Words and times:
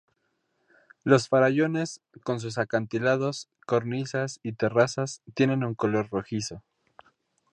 Los 1.03 1.27
Farallones, 1.29 2.01
con 2.23 2.39
sus 2.39 2.57
acantilados, 2.57 3.49
cornisas 3.67 4.39
y 4.41 4.53
terrazas, 4.53 5.21
tienen 5.35 5.63
un 5.63 5.75
color 5.75 6.09
rojizo. 6.09 6.63